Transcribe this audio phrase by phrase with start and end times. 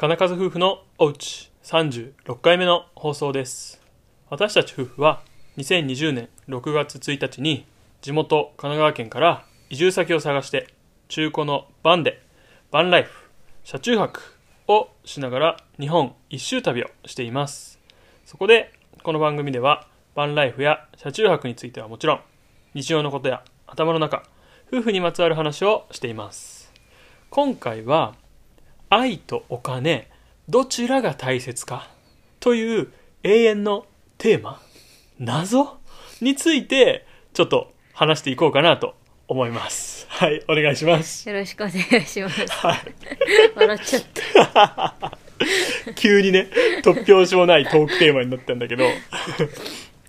[0.00, 3.82] 金数夫婦のおうち36回目の放送です。
[4.30, 5.22] 私たち夫婦は
[5.56, 7.66] 2020年6月1日に
[8.00, 10.68] 地元神奈川県から移住先を探して
[11.08, 12.22] 中古のバンで
[12.70, 13.28] バンライフ
[13.64, 14.22] 車中泊
[14.68, 17.80] をしながら日本一周旅をしています。
[18.24, 18.72] そこで
[19.02, 22.20] この番組ではバンライフや車中泊についてはもちろん
[22.72, 24.22] 日常のことや頭の中
[24.72, 26.72] 夫婦にまつわる話をしています。
[27.30, 28.14] 今回は
[28.90, 30.10] 愛とお金
[30.48, 31.90] どちらが大切か
[32.40, 32.92] という
[33.22, 34.60] 永遠のテーマ
[35.18, 35.76] 謎
[36.20, 38.94] についてちょっと話していこうかなと
[39.26, 42.46] 思いますはいお願いしますよろしくお願いします。
[42.50, 42.94] はい
[43.54, 45.18] 笑っちゃった。
[45.94, 46.48] 急にね
[46.82, 48.84] 突拍子もないトークテーマになったんだけど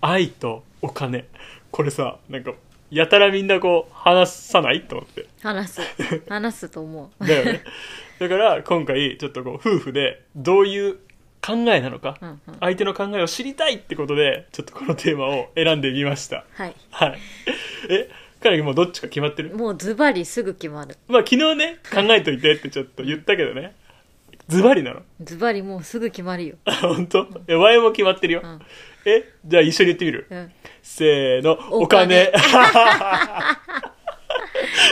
[0.00, 1.26] 愛とお金
[1.70, 2.52] これさなんか
[2.94, 5.80] やたらみんなこう話さないと思って話す。
[6.28, 7.26] 話すと思う。
[7.26, 7.64] だよね
[8.18, 10.98] だから今回ちょっとこう夫婦でどういう
[11.40, 12.38] 考えなのか、うんうん。
[12.60, 16.74] 相手の考えを知りたいってことでちょっとこのテーマを選んでみましたはい。
[16.90, 17.18] はい
[17.88, 18.10] え
[18.42, 19.56] 彼もうどっちか決まってる？
[19.56, 20.96] もうズバリすぐ決まる。
[21.08, 23.74] まあ昨日ね考えといてってちょっと言ったけどね
[24.48, 25.02] ズバリなの？
[25.22, 26.56] ズバリもうすぐ決まるよ。
[26.64, 27.26] あ 本当？
[27.48, 28.60] え前も決まってるよ、うん。
[29.04, 30.26] えじゃあ一緒に言ってみる？
[30.30, 30.52] うん。
[30.82, 32.32] せーのおお金金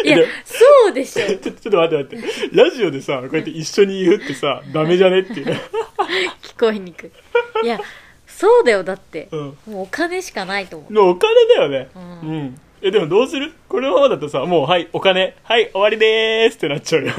[0.05, 1.27] いやで、そうでしょ。
[1.27, 5.47] ちょちょっと待って待ってラジオでさこうやって一緒に言うってさダメじゃねっていう
[6.43, 7.07] 聞こえにく
[7.63, 7.67] い。
[7.67, 7.79] いや、
[8.27, 8.83] そうだよ。
[8.85, 9.29] だって。
[9.33, 10.93] うんもうお金しかないと思う。
[10.93, 13.53] のお金だよねううんん、えでもどうする？
[13.69, 17.13] このままだとさもうはいお金はい終わりでーすってなっちゃうよ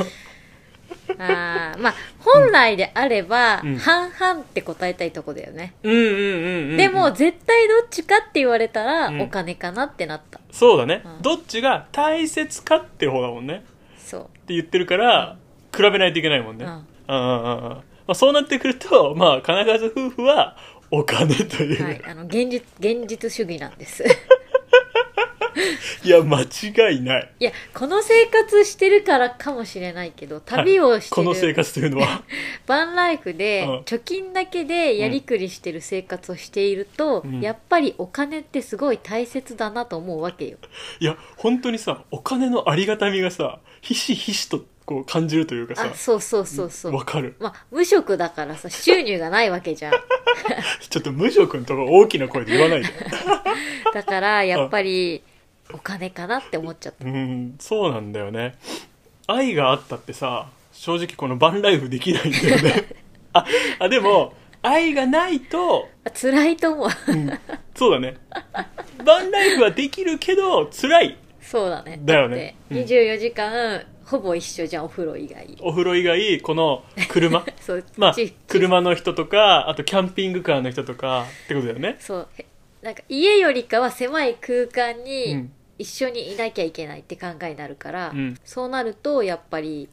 [1.20, 3.78] あーまあ、本来であれば、うん。
[3.78, 5.74] 半々って答えたいとこだよね。
[5.84, 9.22] うんうんうんうんでも、絶対どっちかって言われたら、うん。
[9.22, 10.40] お金かなってなった。
[10.52, 11.22] そうだね、うん。
[11.22, 13.64] どっちが大切かって方だもんね。
[13.98, 14.22] そう。
[14.22, 15.38] って言ってるから、
[15.76, 16.72] 比べないといけないもんね、うん。
[16.72, 17.82] うんうんうんうん。
[18.08, 20.58] まあ、そうなってくるとまあ金数夫婦は
[20.90, 24.04] お金という、はい、あの現実現実主義なんです
[26.04, 27.32] い、や間違いない。
[27.40, 32.24] いやこの生活してるからかもしれないけど旅をしてこの生る活というのは？
[32.68, 33.80] バンライフでうん。
[33.82, 37.42] 貯金だけでやりくりしてる生活をしていると、うん。
[37.42, 40.58] やっぱりお金ってすごい大切だなと思うわけよ。
[41.00, 45.90] いや本当にさお金のありがたみがさひしひしとこう感じるというかさ。
[45.92, 46.96] あそうそうそうそう。
[46.96, 47.36] わかる。
[47.40, 49.94] まあ無職だからさ収入がないわけじゃん。
[50.90, 52.90] ちょっと無職のとこ大きな声で言わないで。
[53.94, 55.24] だからやっぱり
[55.74, 57.06] お金かなって思っちゃった。
[57.06, 58.56] うんそうなんだよね。
[59.28, 62.86] 愛があったってさ正直このバンライフできないんだよね。
[63.34, 63.46] あ
[63.80, 66.90] あでも愛がないとあ辛いと思う。
[67.12, 67.40] うん
[67.76, 68.18] そうだね。
[69.06, 71.18] バンライフはできるけど辛い。
[71.42, 72.00] そうだね。
[72.04, 72.56] だよね。
[72.70, 75.58] だって24時間、ほぼ一緒じゃんお風呂以外。
[75.62, 77.44] お風呂以外この車。
[77.60, 78.16] そうまあ
[78.48, 81.96] 車の人とかあとキャンピングカーの人とかってことだよね。
[82.00, 82.28] そう。
[82.38, 82.46] へ
[82.82, 88.38] なんか家よりかは狭い空間うにん一緒にいなきゃいけないって考えになるから、うん。
[88.46, 89.90] そうなるとやっぱり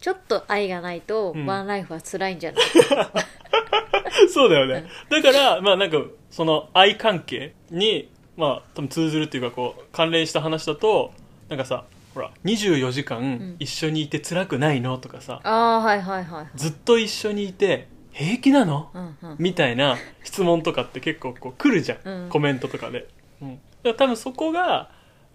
[0.00, 1.46] ちょっと愛がないとうん。
[1.46, 2.62] ワンライフは辛いんじゃない、
[4.32, 4.86] そうだよね。
[5.08, 5.98] だからまあなんか
[6.30, 11.12] その愛関係にまあ多分通ずるっていうかこう関連した話だと
[11.48, 13.56] なんかさほら24時間ん。
[13.58, 16.46] 一緒にいて辛くないのとかさ、ああはいはいはい。
[16.56, 18.90] ずっと一緒にいて平気なの？
[18.94, 19.36] うんうん。
[19.38, 22.28] みたいな質問とかって結構こう来るじゃん、うん。
[22.30, 23.06] コメントとかで、
[23.40, 24.90] うん、だから多分そこが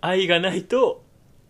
[0.05, 1.03] 愛がないと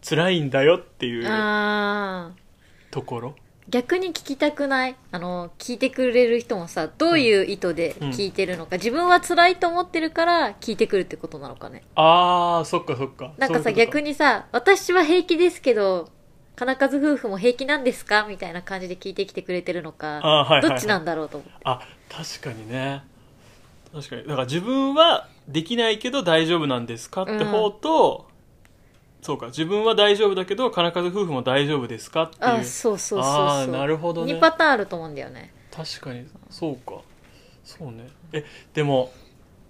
[0.07, 2.93] 辛いんだよっていうあー。
[2.93, 3.35] ところ？
[3.67, 4.95] 逆に聞きたくない？
[5.11, 11.81] あの聞いてくれる人もさどういう意図で聞いてるのか、自分は辛いと思ってるから聞いてくるってことなのかね。
[11.95, 13.33] あーそっかそっか。
[13.39, 16.09] なんかさ逆ににさ私は平気ですけど
[16.55, 18.27] 金数夫婦も平気なんですか？
[18.29, 20.69] みたいな感じで聞いてきてくれてるのか、あーはいはいはい。
[20.69, 21.57] どっちなんだろうと思って。
[21.63, 23.03] あ確かにね。
[23.91, 24.23] 確かに。
[24.23, 28.27] だから自分はできないけど大丈夫なんですかって方と、
[29.25, 32.23] そうか自分は大丈夫だけど金数夫婦も大丈夫ですか？
[32.23, 32.43] っていう。
[32.45, 34.33] あそうそうそうあーそうなるほどね。
[34.33, 35.53] 2パターンあると思うんだよね。
[35.75, 36.25] 確かに。
[36.49, 37.01] そうか。
[37.63, 38.07] そうね。
[38.31, 39.11] えでも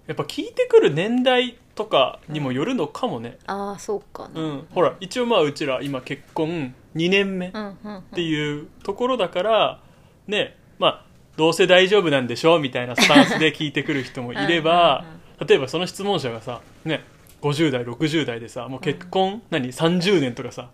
[0.06, 3.38] やっぱ聞いてくる年代とかにもよるのかもね。
[3.46, 4.40] ああそうかな。
[4.40, 8.02] うん、ほら一応まあうちら今結婚2年目っうんうんうん。
[8.14, 9.80] ていうところだから
[10.26, 11.04] ねまあ
[11.36, 12.58] どうせ大丈夫なんでしょ？
[12.58, 15.04] みたいなスタンスで聞いてくる人もいれば
[15.46, 17.02] 例えばその質問者がさね
[17.42, 20.70] 50代60代でさもう結婚、何30年とかさ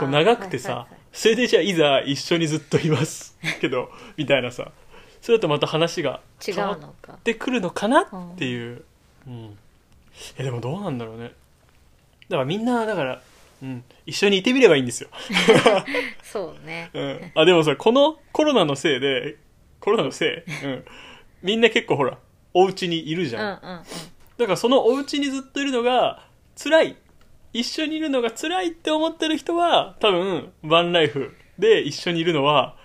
[0.00, 3.38] こう長くてさ、はいはいはいそれでじゃあいざ一緒にずっといます。
[3.62, 4.70] けどみたいなさ。
[5.22, 6.78] それだとまた話が違う変わ
[7.14, 8.84] ってくるのかなっていう、
[9.26, 9.58] うん。
[10.38, 11.32] えでもどうなんだろうね。
[12.28, 13.22] だからみんなだから
[13.62, 15.08] うん、一緒にいてみればいいんですよ、
[16.22, 16.90] そうね。
[16.94, 19.36] うん、あでもさこのコロナのせいで
[19.80, 20.84] コロナのせい、うん、
[21.42, 22.18] みんな結構ほら
[22.52, 23.42] お家にいるじうん。
[23.42, 23.80] うんゃん、うん
[24.38, 26.96] だからそのお家にずっといるのが辛い。
[27.52, 32.76] 一緒にいるのが辛いって思ってる人は多分バンライフで一緒にいるのは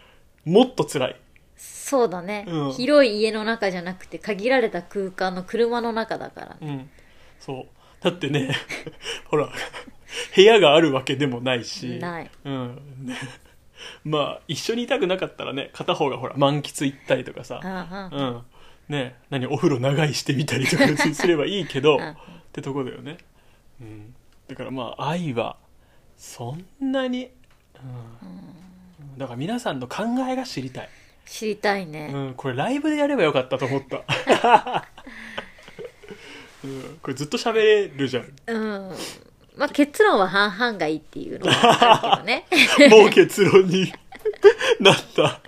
[0.45, 1.15] もっと辛い。
[1.57, 2.71] そうだね、うん。
[2.71, 6.57] 広い家の中じゃなくて限られた空間の車の中だからね。
[6.61, 6.89] うん。
[7.39, 7.65] そう。
[8.01, 8.55] だってね
[9.27, 9.49] ほら
[10.35, 11.99] 部屋があるわけでもないし。
[11.99, 12.31] ない。
[12.45, 12.81] うん。
[13.01, 13.15] ね
[14.05, 17.59] まあ一緒にいたくなかったらね片方がほら満喫行ったりとかさ。
[18.13, 18.41] うん
[18.91, 22.15] ね何お風呂長居してみたりとかすればいいけどうん。
[22.51, 23.17] ってとこだよね、
[23.79, 24.13] うん、
[24.47, 25.55] だからまあ愛は
[26.17, 27.31] そんなに、
[27.77, 27.79] う
[29.15, 30.89] ん、だから皆さんの考えが知りたい、
[31.25, 34.03] 知りたいね、うん、これライブでやればよかったと思った、
[36.63, 38.33] うん、これずっと喋れるじゃん。
[38.47, 38.91] うん。
[39.55, 42.91] まあ結論は半々がいいっていうのはあるけどね。
[43.03, 43.91] もう結論に
[44.79, 45.41] なった。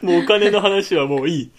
[0.00, 1.50] もうお金の話はもういい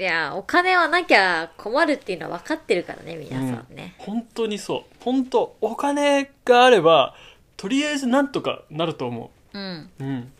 [0.00, 3.94] いや、お金はなきゃ困るっていうのは分かってるからね、皆さんね。
[3.98, 4.94] 本当にそう。
[5.00, 7.14] 本当お金があれば
[7.58, 9.58] とりあえずなんとかなると思う。
[9.58, 9.90] ん。
[10.00, 10.32] ううん。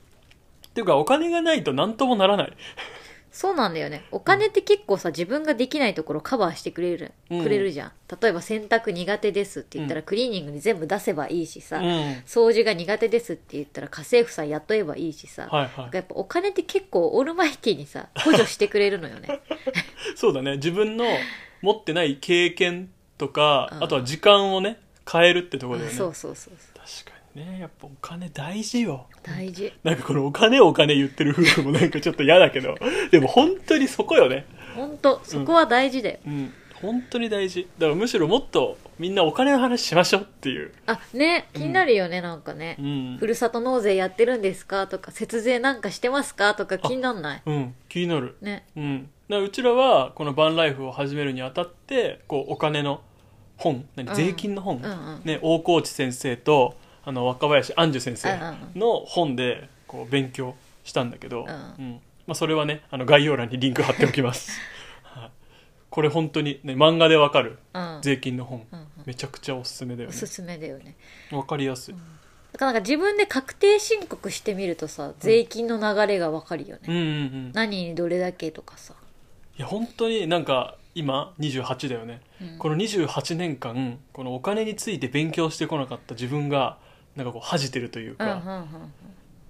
[0.67, 2.53] っていうかお金がないと何ともならない
[3.41, 4.05] そうなんだよね。
[4.11, 7.93] お金って結構さ、自分ができないところカバーしてくれる、うんくれるじゃん。
[8.21, 19.41] 例えば洗濯苦手ですって言ったらクリーニングに全部出せばいいしさ、うんはい掃除が苦手ですって言ったら家政婦さん雇えばいいしさ、はいやっぱお金って結構オールマイティにさ、補助してくれるのよね。
[20.17, 21.07] そうだね自分の
[21.63, 24.79] 持ってない経験とか、うんあとは時間をね
[25.11, 26.79] 変えるってところだよねそうそうそうそう。
[26.79, 29.07] 確かにねやっぱお金大事よ。
[29.23, 29.73] 大事。
[29.85, 32.75] なんかこのお金お金言ってる夫婦もなんかちょっと嫌だけど。
[33.11, 34.47] でも本当にそこよね。
[34.75, 36.19] ほんと、そこは大事だよ。
[36.27, 36.53] うん。
[36.75, 37.69] 本当に大事。
[37.79, 40.73] だからむしろもっとみんなお金の話しましょうっていう。
[40.87, 42.77] あ、ね、気になるよね、なんかね。
[42.79, 43.17] うん。
[43.19, 44.87] ふるさと納税やってるんですか？
[44.87, 46.55] とか、節税なんかしてますか？
[46.55, 47.43] とか気になんない？
[47.45, 47.75] うん。
[47.89, 48.37] 気になる。
[48.41, 48.65] ね。
[48.77, 53.03] うん、うちらはこのバンライフを始めるにあたってこうお金の
[53.57, 54.15] 本何うん。
[54.15, 55.23] 税金の本、うんうん。
[55.25, 60.55] ね、大河内先生とあの若林杏樹先生うんうんの本でこう勉強
[60.85, 61.85] したんだけど、うん。
[61.85, 62.01] うん。
[62.27, 64.61] まあ、それはねあの概要欄にリンク貼っておきます、
[65.03, 65.31] はい、
[65.91, 67.99] これ本当に、ね、漫画でわかるうん。
[68.03, 68.87] 税金の本、うんうん。
[69.07, 70.15] めちゃくちゃおすすめだよね。
[70.15, 70.97] おすすめだよね。
[71.33, 71.95] わかりやすい、
[72.53, 76.83] だからなんか自分で確定申告してみるとさ、税金の流れがわかるよね。
[76.87, 77.05] うんうんう
[77.49, 77.53] ん。
[77.53, 78.95] 何にどれだけとかさ。
[79.59, 82.59] いや本当になんか今28だよね、うん。
[82.59, 86.79] この28年間このお金について勉強してこなかった自分が
[87.17, 88.67] なんかこう恥じてるといううんうんか、うん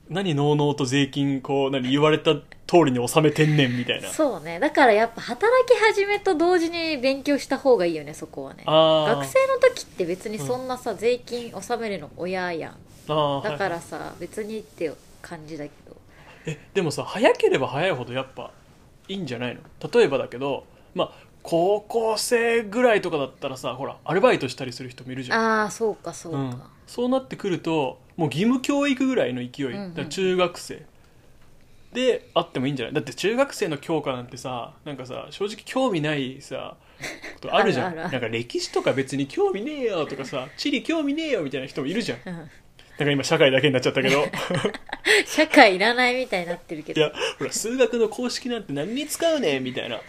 [0.08, 2.42] 何のうのうと税金こう何言われた通
[2.86, 4.58] りに納めてんねんみたいなそうね。
[4.58, 8.64] だからやっぱ働き始めと同時に勉強した方がいいよね、そこはね。
[8.66, 12.72] 学生の時って別にそんなさ、税金納めるの親やん。
[13.06, 14.90] だかはいらさ、別にって
[15.22, 15.96] 感じだけど。
[16.46, 18.50] えでもさ早ければ早いほどやっぱ
[19.06, 19.60] いいんじゃないの？
[19.92, 20.64] 例えばだけど
[20.96, 21.12] まあ
[21.44, 26.38] 高校生ぐらいとかだったらさほらアルバイトしたりする人もいるじゃんああ、そうかそうか。
[26.38, 30.82] うん、そうなってくるともう義務教育ぐらいの勢い、だから中学生。
[31.92, 32.94] であってもいいんじゃない？
[32.94, 36.76] だって中学生の教科なんてさなんかさ正直興味ないさ
[37.40, 37.86] ことあるじゃん。
[37.92, 42.18] あるあるなんか歴史とか別に興味ねえよとかさ 地理興味ねえよみたいな人もいるじゃん。
[42.24, 42.38] だうん。
[42.98, 44.24] から今社会だけになっちゃったけど。
[45.26, 47.00] 社会いらないみたいになってるけど。
[47.00, 50.00] いやほら数学の公式なんて何に使うねんみたいな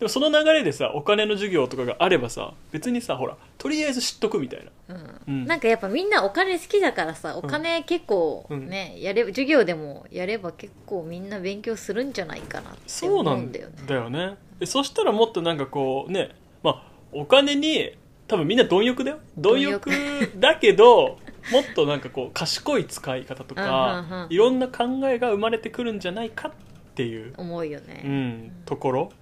[0.00, 4.96] でもその流れでさお金の授業とかがあればさ別にさほらとりあえず知っとくみたいな。
[4.96, 5.20] うん。
[5.28, 5.46] うん。
[5.46, 13.74] なんかやっぱみんなお金好きだからさお金結構ね、やれば授業でもやれば結構みんな勉強するんじゃないかなってそうな思うんんだよね。
[13.86, 14.36] だよね。
[14.58, 16.30] でそしたらもっとなんかこうね
[16.62, 17.94] まあお金に
[18.26, 19.18] 多分みんな貪欲だよ。
[19.36, 19.90] 貪欲。
[20.36, 21.18] だけど
[21.52, 24.34] もっとなんかこう賢い使い方とうんうんかうん。
[24.34, 26.52] いろんな考えが生まれてくるんじゃないかっ
[26.94, 29.12] ていう、思うようね、ん、ところ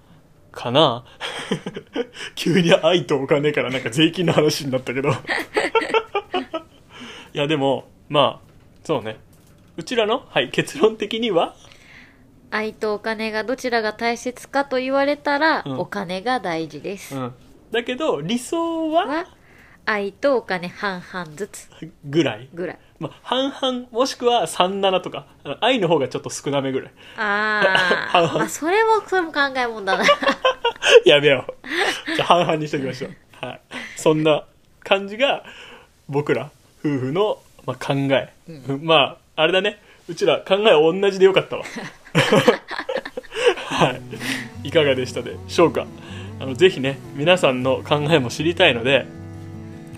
[0.59, 1.05] かな？
[2.35, 5.11] 急に愛とお金からなんか税金の話になったけど。
[7.33, 8.49] いやでもまあ
[8.83, 9.21] そうね。
[9.77, 11.55] うちらの、はい、結論的には？
[12.51, 15.79] 愛とお金がどちらが大切かと言われたら、うん。
[15.79, 17.35] お金が大事です、うん、
[17.71, 19.07] だけど理想は？
[19.07, 19.27] は
[19.89, 21.69] 愛とお金半々ずつ。
[22.05, 22.79] ぐらい、ぐらい。
[22.99, 25.27] まあ、半々もしくは37とか。
[25.45, 26.93] あの愛の方がちょっと少なめぐらい。
[27.17, 27.63] あ
[28.13, 28.35] 半々。
[28.35, 30.05] ー、まあそれもそれも考えもんだな
[31.11, 32.17] やめよう。
[32.17, 33.61] じゃあ半々にしときましょう、はい、
[33.97, 34.45] そんな
[34.81, 35.45] 感じが
[36.09, 36.51] 僕ら
[36.81, 38.33] 夫婦の、まあ、考え、
[38.81, 39.81] まああれだね。
[40.09, 41.65] うちら考え同じでよかったわ。
[43.67, 43.99] は
[44.65, 44.69] い。
[44.69, 45.87] いかがでしたでしょうか。
[46.41, 49.07] あのぜひね皆さんの考えも知りたいので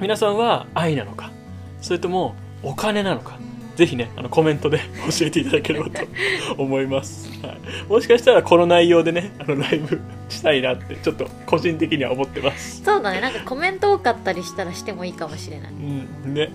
[0.00, 1.30] 皆さんは愛なのか
[1.82, 3.38] それともお金なのか
[3.80, 6.02] ぜひねあのコメントで教えていただければと
[6.58, 7.58] 思います、はい、
[7.88, 12.82] もしかしたらこの内容でねあのライブしたいなってちょっと個人的には思ってます。
[12.84, 13.22] そうだね。
[13.22, 15.72] なんかコメント多かったりしたらしてもいいかもしれない。
[15.72, 16.34] うん。
[16.34, 16.50] ね。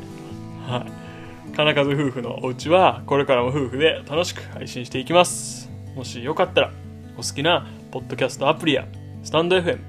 [0.67, 1.55] はい。
[1.55, 5.69] 金数夫婦のお家はこれからも夫婦で楽しく配信していきます。
[5.95, 6.71] もしよかったら
[7.17, 8.85] お好きなポッドキャストアプリや
[9.23, 9.79] スタンド FM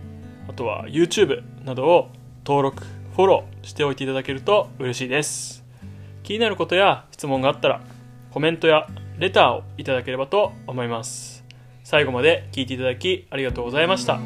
[0.48, 2.08] あとは YouTube などを
[2.46, 2.84] 登録
[3.16, 5.65] フォローしておいていただけると嬉しいです
[6.26, 7.80] 気になることや質問があったら
[8.32, 11.44] コメントやレターをいただければと思います。
[11.84, 14.18] 最後まで聞いていただきありがとうございました。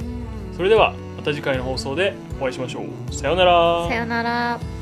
[0.57, 3.15] それではまた次回の放送でお会いしましょう。
[3.15, 3.87] さようなら。
[3.87, 4.80] さよなら。